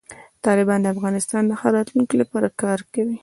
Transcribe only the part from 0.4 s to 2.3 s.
طالبان د افغانستان د ښه راتلونکي